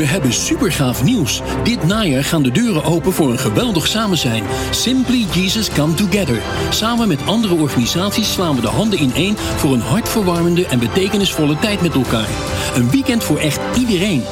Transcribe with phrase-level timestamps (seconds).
[0.00, 1.42] We hebben supergaaf nieuws.
[1.64, 4.42] Dit najaar gaan de deuren open voor een geweldig samen zijn.
[4.70, 6.42] Simply Jesus Come Together.
[6.70, 11.58] Samen met andere organisaties slaan we de handen in één voor een hartverwarmende en betekenisvolle
[11.58, 12.28] tijd met elkaar.
[12.74, 14.22] Een weekend voor echt iedereen.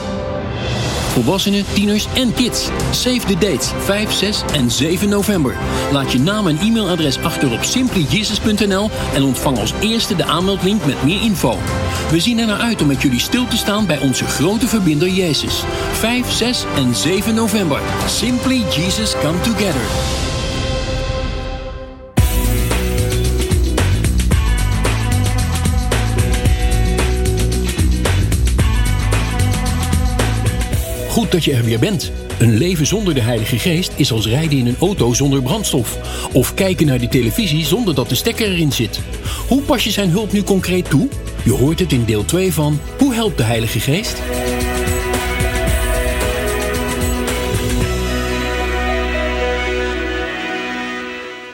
[1.08, 2.68] Volwassenen, tieners en kids.
[2.90, 5.56] Save the dates 5, 6 en 7 november.
[5.92, 11.04] Laat je naam en e-mailadres achter op simplyjesus.nl en ontvang als eerste de aanmeldlink met
[11.04, 11.56] meer info.
[12.10, 15.08] We zien er naar uit om met jullie stil te staan bij onze grote verbinder
[15.08, 15.62] Jezus.
[15.92, 17.80] 5, 6 en 7 november.
[18.06, 20.37] Simply Jesus Come Together.
[31.18, 32.12] Goed dat je er weer bent.
[32.38, 35.98] Een leven zonder de Heilige Geest is als rijden in een auto zonder brandstof.
[36.32, 39.00] Of kijken naar de televisie zonder dat de stekker erin zit.
[39.48, 41.08] Hoe pas je zijn hulp nu concreet toe?
[41.44, 44.16] Je hoort het in deel 2 van Hoe helpt de Heilige Geest?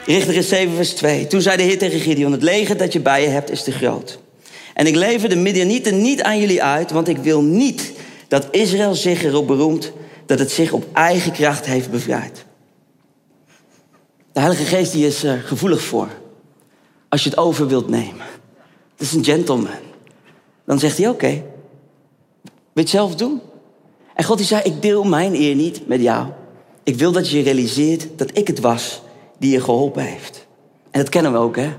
[0.05, 1.27] Richter 7 vers 2.
[1.27, 3.71] Toen zei de Heer tegen Gideon, het leger dat je bij je hebt is te
[3.71, 4.19] groot.
[4.73, 7.93] En ik lever de Midianieten niet aan jullie uit, want ik wil niet
[8.35, 9.91] dat Israël zich erop beroemt
[10.25, 12.45] dat het zich op eigen kracht heeft bevrijd.
[14.31, 16.09] De Heilige Geest die is er gevoelig voor.
[17.09, 18.25] Als je het over wilt nemen.
[18.91, 19.83] Het is een gentleman.
[20.65, 23.41] Dan zegt hij, oké, okay, wil je het zelf doen?
[24.15, 26.27] En God die zei, ik deel mijn eer niet met jou.
[26.83, 29.01] Ik wil dat je realiseert dat ik het was
[29.37, 30.47] die je geholpen heeft.
[30.91, 31.73] En dat kennen we ook, hè?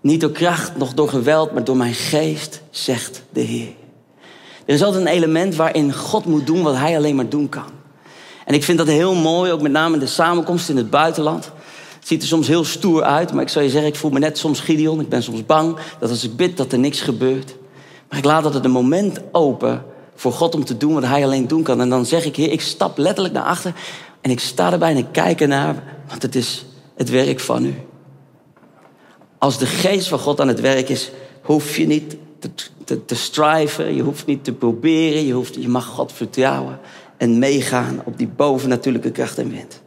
[0.00, 3.86] Niet door kracht, nog door geweld, maar door mijn geest, zegt de Heer.
[4.68, 7.64] Er is altijd een element waarin God moet doen wat hij alleen maar doen kan.
[8.44, 11.44] En ik vind dat heel mooi, ook met name de samenkomst in het buitenland.
[11.98, 14.18] Het ziet er soms heel stoer uit, maar ik zou je zeggen, ik voel me
[14.18, 15.00] net soms Gideon.
[15.00, 17.54] Ik ben soms bang dat als ik bid, dat er niks gebeurt.
[18.08, 19.84] Maar ik laat altijd een moment open
[20.14, 21.80] voor God om te doen wat hij alleen doen kan.
[21.80, 23.74] En dan zeg ik, Heer, ik stap letterlijk naar achter
[24.20, 26.64] en ik sta erbij en ik kijk ernaar, want het is
[26.96, 27.74] het werk van u.
[29.38, 31.10] Als de geest van God aan het werk is,
[31.42, 32.50] hoef je niet te,
[32.84, 36.78] te, te striven, je hoeft niet te proberen, je, hoeft, je mag God vertrouwen
[37.16, 39.82] en meegaan op die bovennatuurlijke kracht en wind.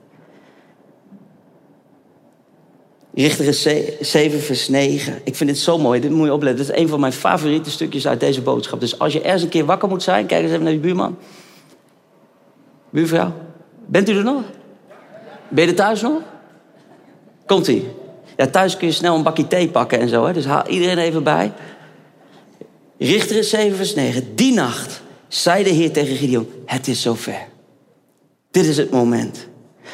[3.13, 3.53] Richter
[4.00, 5.22] 7, vers 9.
[5.23, 6.66] Ik vind dit zo mooi, dit moet je opletten.
[6.66, 8.79] Dit is een van mijn favoriete stukjes uit deze boodschap.
[8.79, 11.18] Dus als je ergens een keer wakker moet zijn, kijk eens even naar je buurman.
[12.89, 13.33] Buurvrouw,
[13.85, 14.44] bent u er nog?
[15.50, 16.22] Ben je er thuis nog?
[17.45, 17.88] Komt-ie.
[18.38, 20.25] Ja, thuis kun je snel een bakje thee pakken en zo.
[20.25, 20.33] Hè?
[20.33, 21.51] Dus haal iedereen even bij.
[23.01, 24.35] Richter 7, vers 9.
[24.35, 27.47] Die nacht zei de Heer tegen Gideon: Het is zover.
[28.51, 29.47] Dit is het moment.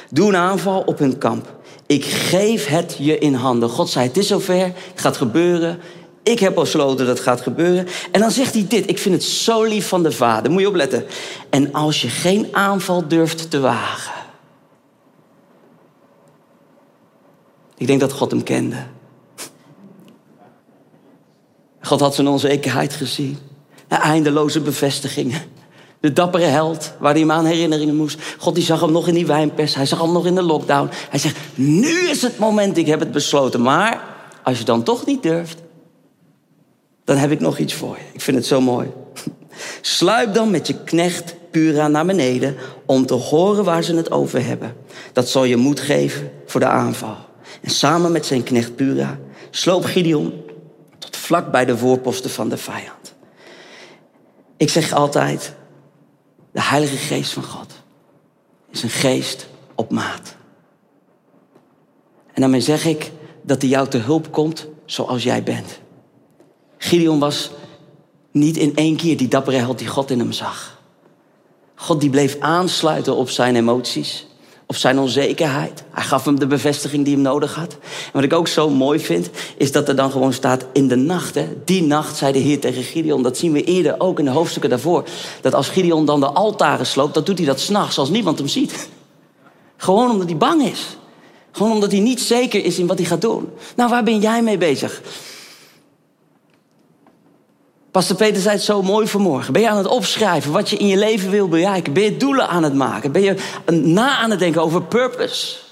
[0.09, 1.55] Doe een aanval op hun kamp.
[1.85, 3.69] Ik geef het je in handen.
[3.69, 4.63] God zei: Het is zover.
[4.63, 5.79] Het gaat gebeuren.
[6.23, 7.87] Ik heb besloten dat het gaat gebeuren.
[8.11, 8.89] En dan zegt hij dit.
[8.89, 10.51] Ik vind het zo lief van de vader.
[10.51, 11.05] Moet je opletten.
[11.49, 14.21] En als je geen aanval durft te wagen.
[17.77, 18.85] Ik denk dat God hem kende.
[21.87, 23.37] God had zijn onzekerheid gezien.
[23.87, 25.41] De eindeloze bevestigingen.
[25.99, 28.19] De dappere held, waar hij hem aan herinneringen moest.
[28.37, 29.75] God die zag hem nog in die wijnpers.
[29.75, 30.89] Hij zag hem nog in de lockdown.
[31.09, 33.61] Hij zegt, nu is het moment, ik heb het besloten.
[33.61, 34.03] Maar
[34.43, 35.57] als je dan toch niet durft,
[37.03, 38.03] dan heb ik nog iets voor je.
[38.13, 38.87] Ik vind het zo mooi.
[39.81, 42.55] Sluip dan met je knecht Pura naar beneden
[42.85, 44.75] om te horen waar ze het over hebben.
[45.13, 47.15] Dat zal je moed geven voor de aanval.
[47.61, 49.19] En samen met zijn knecht Pura
[49.49, 50.33] sloop Gideon
[51.27, 53.15] vlak bij de voorposten van de vijand.
[54.57, 55.53] Ik zeg altijd,
[56.51, 57.73] de Heilige Geest van God
[58.71, 60.35] is een geest op maat.
[62.33, 63.11] En daarmee zeg ik
[63.41, 65.79] dat hij jou te hulp komt zoals jij bent.
[66.77, 67.51] Gideon was
[68.31, 70.81] niet in één keer die dappere held die God in hem zag.
[71.75, 74.26] God die bleef aansluiten op zijn emoties
[74.69, 75.83] of zijn onzekerheid.
[75.91, 77.73] Hij gaf hem de bevestiging die hem nodig had.
[77.73, 80.95] En wat ik ook zo mooi vind, is dat er dan gewoon staat in de
[80.95, 81.35] nacht.
[81.35, 83.23] Hè, die nacht zei de Heer tegen Gideon.
[83.23, 85.03] Dat zien we eerder ook in de hoofdstukken daarvoor.
[85.41, 88.47] Dat als Gideon dan de altaren sloopt, dan doet hij dat s'nachts als niemand hem
[88.47, 88.89] ziet.
[89.77, 90.97] Gewoon omdat hij bang is.
[91.51, 93.49] Gewoon omdat hij niet zeker is in wat hij gaat doen.
[93.75, 95.01] Nou, waar ben jij mee bezig?
[97.97, 99.53] Pastor Peter zei het zo mooi vanmorgen.
[99.53, 101.93] Ben je aan het opschrijven wat je in je leven wil bereiken?
[101.93, 103.11] Ben je doelen aan het maken?
[103.11, 103.35] Ben je
[103.71, 105.66] na aan het denken over purpose?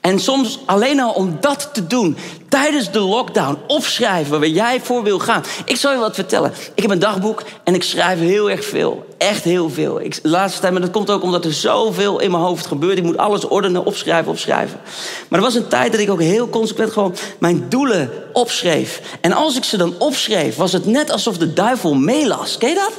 [0.00, 2.16] En soms alleen al om dat te doen,
[2.48, 5.42] tijdens de lockdown, opschrijven waar jij voor wil gaan.
[5.64, 6.52] Ik zal je wat vertellen.
[6.74, 9.06] Ik heb een dagboek en ik schrijf heel erg veel.
[9.18, 10.00] Echt heel veel.
[10.00, 12.98] Ik, de laatste tijd, maar dat komt ook omdat er zoveel in mijn hoofd gebeurt.
[12.98, 14.80] Ik moet alles ordenen, opschrijven, opschrijven.
[15.28, 19.00] Maar er was een tijd dat ik ook heel consequent gewoon mijn doelen opschreef.
[19.20, 22.58] En als ik ze dan opschreef, was het net alsof de duivel meelas.
[22.58, 22.92] Ken je dat?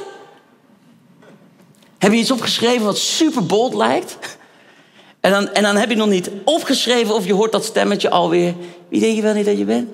[1.98, 4.18] Heb je iets opgeschreven wat super bold lijkt?
[5.22, 8.54] En dan, en dan heb je nog niet opgeschreven of je hoort dat stemmetje alweer.
[8.88, 9.88] Wie denk je wel niet dat je bent?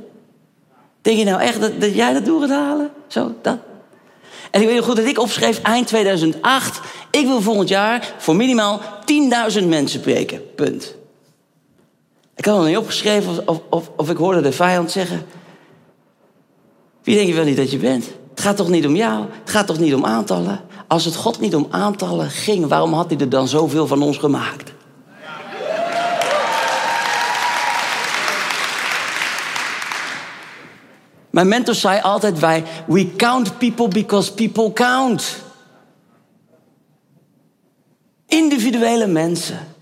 [1.03, 2.91] Denk je nou echt dat, dat jij dat door gaat halen?
[3.07, 3.59] Zo, dat.
[4.51, 6.81] En ik weet nog goed dat ik opschreef eind 2008.
[7.11, 8.81] Ik wil volgend jaar voor minimaal
[9.61, 10.55] 10.000 mensen preken.
[10.55, 10.95] Punt.
[12.37, 15.27] Ik had nog niet opgeschreven of, of, of ik hoorde de vijand zeggen.
[17.03, 18.05] Wie denk je wel niet dat je bent?
[18.31, 19.25] Het gaat toch niet om jou?
[19.41, 20.61] Het gaat toch niet om aantallen?
[20.87, 24.17] Als het God niet om aantallen ging, waarom had hij er dan zoveel van ons
[24.17, 24.68] gemaakt?
[31.39, 35.37] Mijn mentor zei altijd: wij, we count people because people count.
[38.27, 39.75] Individuele mensen.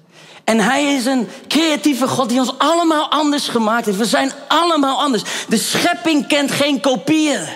[0.44, 3.98] En hij is een creatieve God die ons allemaal anders gemaakt heeft.
[3.98, 5.22] We zijn allemaal anders.
[5.48, 7.46] De schepping kent geen kopieën.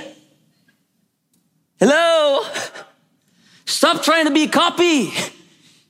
[1.79, 2.43] Hallo?
[3.65, 5.11] Stop trying to be a copy.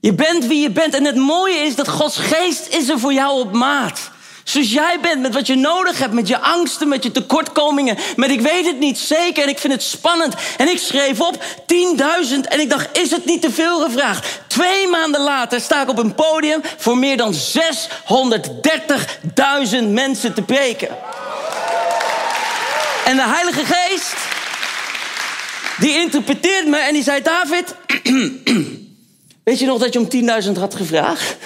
[0.01, 0.95] Je bent wie je bent.
[0.95, 4.11] En het mooie is dat Gods geest is er voor jou op maat.
[4.50, 7.97] Zoals jij bent, met wat je nodig hebt, met je angsten, met je tekortkomingen.
[8.17, 10.35] Met ik weet het niet zeker en ik vind het spannend.
[10.56, 11.44] En ik schreef op 10.000
[12.49, 14.41] en ik dacht, is het niet te veel gevraagd?
[14.47, 17.38] Twee maanden later sta ik op een podium voor meer dan 630.000
[19.88, 20.88] mensen te preken.
[23.05, 24.17] En de Heilige Geest,
[25.79, 27.75] die interpreteert me en die zei, David,
[29.44, 30.08] weet je nog dat je om
[30.44, 31.37] 10.000 had gevraagd?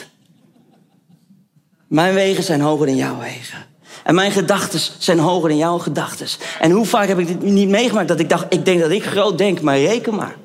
[1.94, 3.66] Mijn wegen zijn hoger dan jouw wegen.
[4.04, 6.26] En mijn gedachten zijn hoger dan jouw gedachten.
[6.60, 9.04] En hoe vaak heb ik dit niet meegemaakt dat ik dacht, ik denk dat ik
[9.04, 10.36] groot denk, maar reken maar.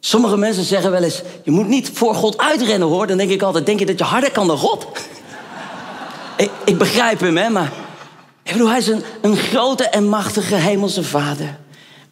[0.00, 3.06] Sommige mensen zeggen wel eens, je moet niet voor God uitrennen hoor.
[3.06, 4.86] Dan denk ik altijd, denk je dat je harder kan dan God?
[6.36, 7.72] ik, ik, begrijp hem, hè, maar
[8.42, 11.58] ik bedoel, hij is een, een grote en machtige hemelse vader.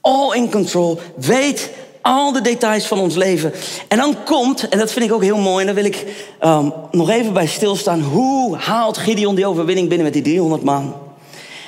[0.01, 1.71] All in control, weet
[2.09, 3.53] al de details van ons leven.
[3.89, 6.07] En dan komt, en dat vind ik ook heel mooi, en daar wil ik
[6.45, 8.03] um, nog even bij stilstaan.
[8.03, 10.97] Hoe haalt Gideon die overwinning binnen met die 300 man?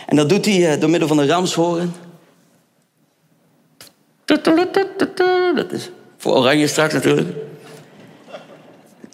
[0.07, 1.95] En dat doet hij uh, door middel van de ramshoren.
[4.25, 7.29] Dat is voor Oranje straks natuurlijk.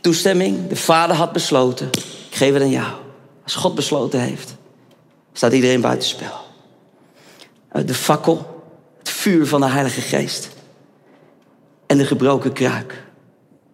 [0.00, 0.68] Toestemming.
[0.68, 1.88] De vader had besloten.
[2.30, 2.92] Ik geef het aan jou.
[3.44, 4.54] Als God besloten heeft,
[5.32, 6.44] staat iedereen buitenspel.
[7.84, 8.62] De fakkel,
[8.98, 10.54] het vuur van de Heilige Geest
[11.86, 13.04] en de gebroken kruik.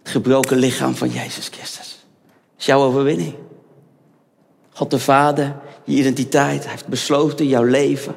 [0.02, 1.98] Het gebroken lichaam van Jezus Christus.
[2.26, 3.34] Dat is jouw overwinning.
[4.72, 8.14] God de Vader, je identiteit, heeft besloten jouw leven.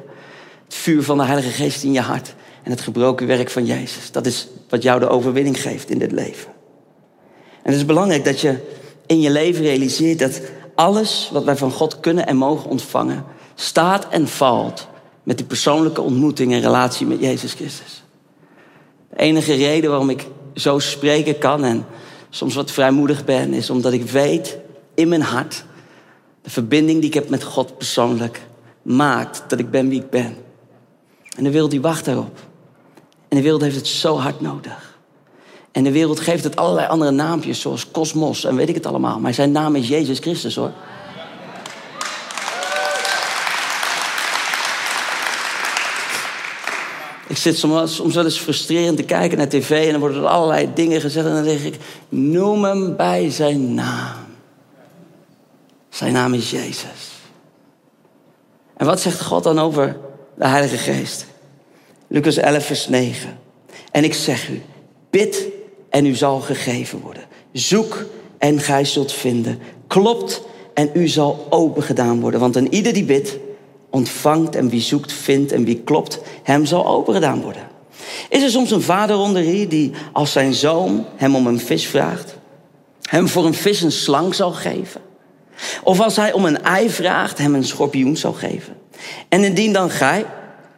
[0.64, 2.34] Het vuur van de Heilige Geest in je hart.
[2.62, 4.10] En het gebroken werk van Jezus.
[4.10, 6.52] Dat is wat jou de overwinning geeft in dit leven.
[7.62, 8.58] En het is belangrijk dat je
[9.06, 10.40] in je leven realiseert dat
[10.74, 14.86] alles wat wij van God kunnen en mogen ontvangen, staat en valt
[15.22, 18.02] met die persoonlijke ontmoeting en relatie met Jezus Christus.
[19.16, 21.86] De enige reden waarom ik zo spreken kan en
[22.30, 24.58] soms wat vrijmoedig ben, is omdat ik weet
[24.94, 25.64] in mijn hart,
[26.42, 28.46] de verbinding die ik heb met God persoonlijk,
[28.82, 30.36] maakt dat ik ben wie ik ben.
[31.36, 32.38] En de wereld die wacht daarop.
[33.28, 34.98] En de wereld heeft het zo hard nodig.
[35.72, 39.20] En de wereld geeft het allerlei andere naampjes, zoals kosmos en weet ik het allemaal.
[39.20, 40.72] Maar zijn naam is Jezus Christus hoor.
[47.36, 50.28] Ik zit soms, soms wel eens frustrerend te kijken naar tv en dan worden er
[50.28, 51.76] allerlei dingen gezegd en dan zeg ik,
[52.08, 54.16] noem hem bij zijn naam.
[55.88, 57.12] Zijn naam is Jezus.
[58.76, 59.96] En wat zegt God dan over
[60.34, 61.26] de Heilige Geest?
[62.06, 63.38] Lucas 11, vers 9.
[63.90, 64.62] En ik zeg u,
[65.10, 65.46] bid
[65.90, 67.24] en u zal gegeven worden.
[67.52, 68.04] Zoek
[68.38, 69.58] en gij zult vinden.
[69.86, 70.42] Klopt
[70.74, 72.40] en u zal open gedaan worden.
[72.40, 73.36] Want een ieder die bidt,
[73.96, 77.62] ontvangt en wie zoekt vindt en wie klopt, hem zal opengedaan worden.
[78.28, 81.86] Is er soms een vader onder hier die als zijn zoon hem om een vis
[81.86, 82.36] vraagt,
[83.02, 85.00] hem voor een vis een slang zal geven?
[85.82, 88.76] Of als hij om een ei vraagt, hem een schorpioen zal geven?
[89.28, 90.26] En indien dan gij,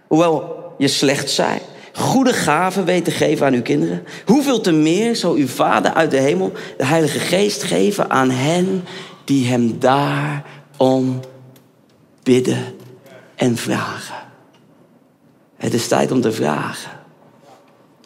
[0.06, 1.60] hoewel je slecht zij,
[1.92, 6.10] goede gaven weet te geven aan uw kinderen, hoeveel te meer zal uw vader uit
[6.10, 8.84] de hemel de Heilige Geest geven aan hen
[9.24, 11.20] die hem daarom
[12.22, 12.76] bidden
[13.38, 14.14] en vragen.
[15.56, 16.90] Het is tijd om te vragen.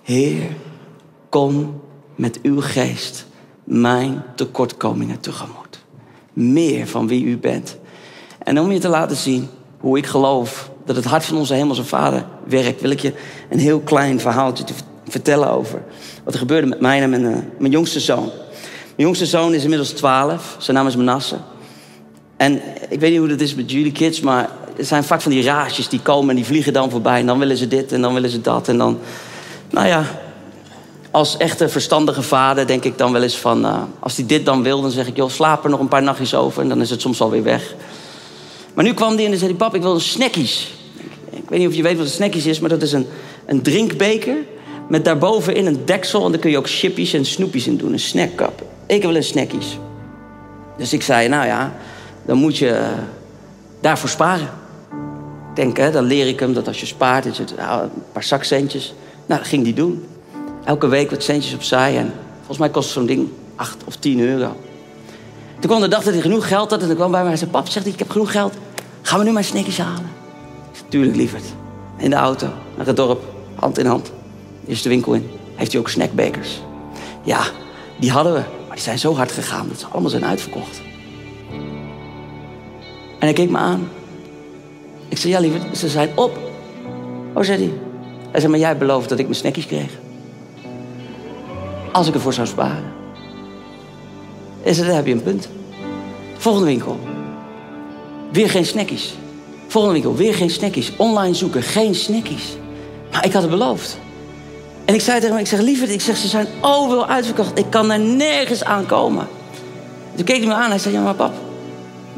[0.02, 0.56] Heer,
[1.28, 1.80] kom
[2.14, 3.26] met uw geest
[3.64, 5.84] mijn tekortkomingen tegemoet.
[6.32, 7.78] Meer van wie u bent.
[8.38, 9.48] En om je te laten zien
[9.78, 13.12] hoe ik geloof dat het hart van onze hemelse vader werkt, wil ik je
[13.50, 14.74] een heel klein verhaaltje te
[15.08, 15.82] vertellen over
[16.24, 18.26] wat er gebeurde met mij en mijn, uh, mijn jongste zoon.
[18.96, 20.56] Mijn jongste zoon is inmiddels 12.
[20.58, 21.36] Zijn naam is Manasse.
[22.36, 25.33] En ik weet niet hoe dat is met jullie kids, maar er zijn vaak van
[25.33, 27.21] die raasjes die komen en die vliegen dan voorbij.
[27.21, 28.69] En dan willen ze dit en dan willen ze dat.
[28.69, 28.99] En dan,
[29.71, 30.05] nou ja,
[31.11, 33.64] als echte verstandige vader denk ik dan wel eens van...
[33.64, 36.02] Uh, als hij dit dan wil, dan zeg ik, joh, slaap er nog een paar
[36.02, 36.62] nachtjes over.
[36.62, 37.75] En dan is het soms alweer weg.
[38.75, 40.75] Maar nu kwam die en zei hij, pap, ik wil een snackies.
[41.31, 43.07] Ik weet niet of je weet wat een snackies is, maar dat is een,
[43.47, 44.37] een drinkbeker...
[44.88, 47.93] met daarbovenin een deksel en daar kun je ook chippies en snoepjes in doen.
[47.93, 48.62] Een snackkap.
[48.87, 49.79] Ik wil een snackies.
[50.79, 51.73] Dus ik zei, nou ja,
[52.26, 52.87] dan moet je uh,
[53.81, 54.62] daarvoor sparen.
[55.54, 58.25] Denk, hè, dan leer ik hem dat als je spaart, dat je nou, een paar
[58.25, 58.94] zakcentjes...
[59.26, 60.06] Nou, dat ging die doen.
[60.64, 61.99] Elke week wat centjes opzij.
[61.99, 64.56] En volgens mij kost zo'n ding 8 of 10 euro.
[65.59, 66.80] Toen kwam de dag dat hij genoeg geld had.
[66.80, 67.50] En dan kwam bij mij en zei...
[67.50, 68.54] Pap, zegt hij, ik heb genoeg geld.
[69.02, 70.11] Gaan we nu maar sneakers halen?
[70.71, 71.44] Ik zei, tuurlijk, lieverd.
[71.97, 73.23] In de auto, naar het dorp,
[73.54, 74.12] hand in hand.
[74.66, 75.30] Eerst de winkel in.
[75.54, 76.61] Heeft hij ook snackbekers.
[77.23, 77.40] Ja,
[77.99, 78.42] die hadden we.
[78.66, 80.80] Maar die zijn zo hard gegaan dat ze allemaal zijn uitverkocht.
[83.18, 83.88] En hij keek me aan.
[85.12, 86.38] Ik zei, ja lieverd, ze zijn op.
[87.35, 87.73] Oh, zei hij.
[88.31, 89.90] Hij zei, maar jij belooft dat ik mijn snackjes kreeg.
[91.92, 92.92] Als ik ervoor zou sparen.
[94.62, 95.49] En zei, daar heb je een punt.
[96.37, 96.99] Volgende winkel.
[98.31, 99.14] Weer geen snackies.
[99.66, 100.92] Volgende winkel, weer geen snackies.
[100.97, 102.57] Online zoeken, geen snackies.
[103.11, 103.99] Maar ik had het beloofd.
[104.85, 107.59] En ik zei tegen hem, ik zeg, lieverd, ik zeg, ze zijn overal uitverkocht.
[107.59, 109.26] Ik kan er nergens aan komen.
[110.14, 111.33] Toen keek hij me aan, hij zei, ja maar pap,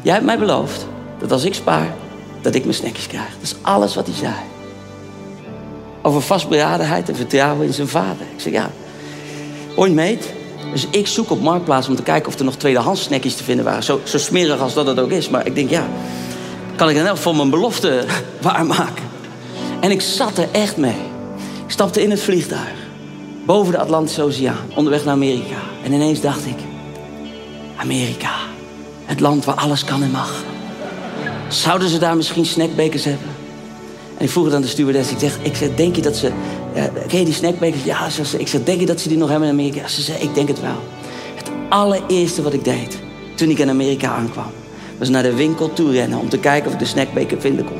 [0.01, 0.87] jij hebt mij beloofd
[1.19, 1.93] dat als ik spaar,
[2.45, 3.29] dat ik mijn snackies krijg.
[3.29, 4.33] Dat is alles wat hij zei.
[6.01, 8.25] Over vastberadenheid en vertrouwen in zijn vader.
[8.35, 8.69] Ik zeg, ja,
[9.75, 10.33] Ooit meet.
[10.71, 13.65] Dus ik zoek op Marktplaats om te kijken of er nog tweedehands snackjes te vinden
[13.65, 13.83] waren.
[13.83, 15.29] Zo, zo smerig als dat het ook is.
[15.29, 15.87] Maar ik denk, ja,
[16.75, 18.05] kan ik in elk geval mijn belofte
[18.41, 19.03] waarmaken.
[19.79, 21.01] En ik zat er echt mee.
[21.65, 22.73] Ik stapte in het vliegtuig.
[23.45, 24.67] Boven de Atlantische Oceaan.
[24.75, 25.57] Onderweg naar Amerika.
[25.83, 26.57] En ineens dacht ik...
[27.75, 28.31] Amerika.
[29.05, 30.43] Het land waar alles kan en mag.
[31.47, 33.27] Zouden ze daar misschien snackbekers hebben?
[34.17, 35.11] En ik vroeg het aan de stewardess.
[35.11, 36.31] Ik zeg, ik zeg denk je dat ze...
[36.75, 37.83] Ja, ken je die snackbekers?
[37.83, 39.87] Ja, ze, ik zeg, denk je dat ze die nog hebben in Amerika?
[39.87, 40.83] Ze zei, ik denk het wel.
[41.35, 42.97] Het allereerste wat ik deed
[43.35, 44.51] toen ik in Amerika aankwam...
[44.97, 47.79] was naar de winkel toe rennen om te kijken of ik de snackbeker vinden kon.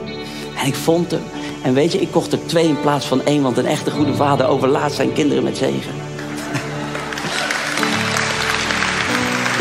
[0.62, 1.22] En ik vond hem.
[1.62, 3.41] En weet je, ik kocht er twee in plaats van één...
[3.41, 5.93] want een echte goede vader overlaat zijn kinderen met zegen.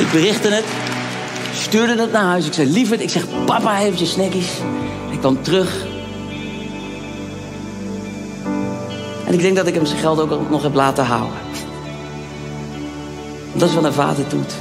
[0.05, 0.65] ik berichtte het,
[1.75, 2.47] stuurde het naar huis.
[2.47, 4.51] Ik zei, lieverd, ik zeg, papa heeft je snackies.
[5.11, 5.87] Ik kwam terug
[9.27, 11.39] En ik denk dat ik hem zijn geld ook nog heb laten houden.
[13.53, 14.55] Dat is wat een vader doet.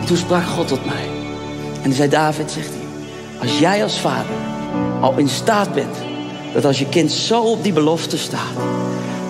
[0.00, 1.08] En toen sprak God tot mij.
[1.74, 2.86] En hij zei, David, zegt hij,
[3.40, 4.36] als jij als vader
[5.00, 5.96] al in staat bent...
[6.54, 8.56] dat als je kind zo op die belofte staat...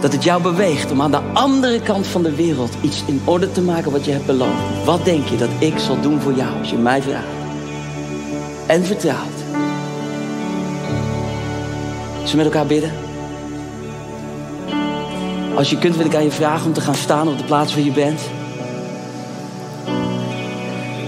[0.00, 2.72] dat het jou beweegt om aan de andere kant van de wereld...
[2.80, 4.84] iets in orde te maken wat je hebt beloofd.
[4.84, 7.26] Wat denk je dat ik zal doen voor jou als je mij vraagt?
[8.66, 9.38] En vertrouwt.
[12.24, 12.92] Zullen we met elkaar bidden?
[15.54, 17.74] Als je kunt, wil ik aan je vragen om te gaan staan op de plaats
[17.74, 18.20] waar je bent.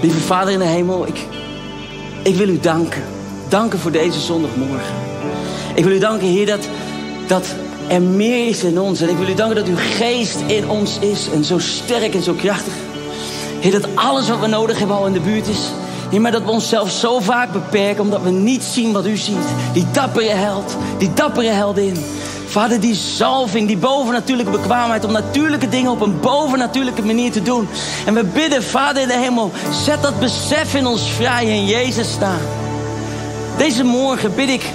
[0.02, 1.26] Lieve Vader in de hemel, ik,
[2.22, 3.02] ik wil u danken.
[3.48, 4.94] Danken voor deze zondagmorgen.
[5.74, 6.68] Ik wil u danken, Heer, dat,
[7.26, 7.54] dat
[7.88, 9.00] er meer is in ons.
[9.00, 11.28] En ik wil u danken dat uw geest in ons is.
[11.34, 12.72] En zo sterk en zo krachtig.
[13.60, 15.70] Heer, dat alles wat we nodig hebben al in de buurt is.
[16.10, 19.46] Heer, maar dat we onszelf zo vaak beperken omdat we niet zien wat u ziet.
[19.72, 21.96] Die dappere held, die dappere heldin.
[22.46, 27.68] Vader, die zalving, die bovennatuurlijke bekwaamheid om natuurlijke dingen op een bovennatuurlijke manier te doen.
[28.06, 29.50] En we bidden, Vader in de hemel,
[29.84, 32.55] zet dat besef in ons vrij in Jezus staan.
[33.56, 34.72] Deze morgen bid ik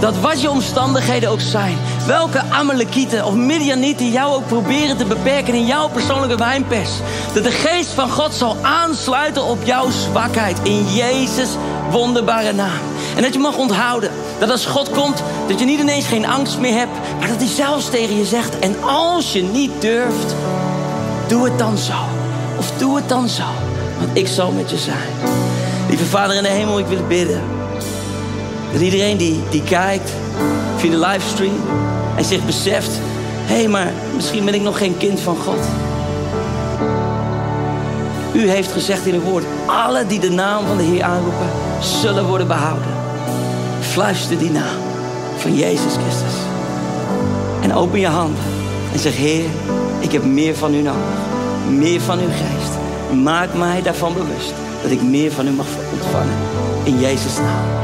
[0.00, 5.54] dat wat je omstandigheden ook zijn, welke Amalekieten of Midianieten jou ook proberen te beperken
[5.54, 6.90] in jouw persoonlijke wijnpers,
[7.34, 11.48] dat de geest van God zal aansluiten op jouw zwakheid in Jezus
[11.90, 12.78] wonderbare naam.
[13.16, 16.58] En dat je mag onthouden dat als God komt, dat je niet ineens geen angst
[16.58, 20.34] meer hebt, maar dat hij zelfs tegen je zegt: En als je niet durft,
[21.28, 21.98] doe het dan zo.
[22.58, 23.44] Of doe het dan zo,
[23.98, 25.10] want ik zal met je zijn.
[25.88, 27.59] Lieve Vader in de hemel, ik wil bidden.
[28.72, 30.12] Dat iedereen die, die kijkt
[30.76, 31.54] via de livestream
[32.16, 32.90] en zich beseft:
[33.44, 35.64] hé, hey, maar misschien ben ik nog geen kind van God.
[38.32, 41.50] U heeft gezegd in uw woord: alle die de naam van de Heer aanroepen,
[41.80, 42.88] zullen worden behouden.
[43.80, 44.78] Fluister die naam
[45.36, 46.38] van Jezus Christus.
[47.60, 48.44] En open je handen
[48.92, 49.44] en zeg: Heer,
[49.98, 51.18] ik heb meer van u nodig.
[51.68, 52.78] Meer van uw geest.
[53.22, 56.36] Maak mij daarvan bewust dat ik meer van u mag ontvangen.
[56.84, 57.80] In Jezus' naam.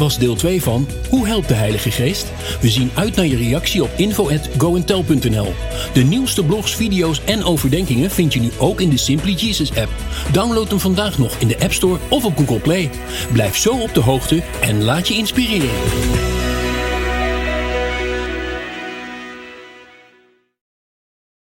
[0.00, 2.32] Was deel 2 van Hoe helpt de Heilige Geest?
[2.60, 5.54] We zien uit naar je reactie op info@goentel.nl.
[5.92, 9.90] De nieuwste blogs, video's en overdenkingen vind je nu ook in de Simply Jesus app.
[10.32, 12.90] Download hem vandaag nog in de App Store of op Google Play.
[13.32, 16.39] Blijf zo op de hoogte en laat je inspireren.